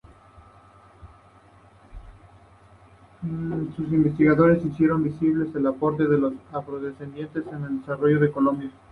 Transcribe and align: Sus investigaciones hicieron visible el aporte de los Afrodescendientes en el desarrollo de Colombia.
Sus 3.75 3.87
investigaciones 3.93 4.65
hicieron 4.65 5.03
visible 5.03 5.47
el 5.55 5.67
aporte 5.67 6.07
de 6.07 6.17
los 6.17 6.33
Afrodescendientes 6.51 7.45
en 7.45 7.63
el 7.65 7.79
desarrollo 7.81 8.19
de 8.19 8.31
Colombia. 8.31 8.71